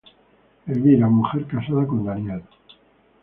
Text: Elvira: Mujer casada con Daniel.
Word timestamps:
Elvira: 0.65 1.07
Mujer 1.09 1.45
casada 1.45 1.85
con 1.85 2.03
Daniel. 2.03 2.41